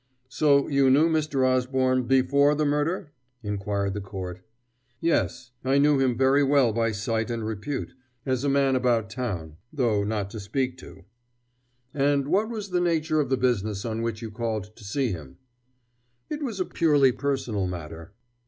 [0.29, 1.45] "So you knew Mr.
[1.47, 3.11] Osborne before the murder?"
[3.43, 4.41] inquired the court.
[4.99, 5.51] "Yes.
[5.63, 7.93] I knew him very well by sight and repute,
[8.25, 11.03] as a man about town, though not to speak to."
[11.93, 15.37] "And what was the nature of the business on which you called to see him?"
[16.31, 18.13] "It was a purely personal matter."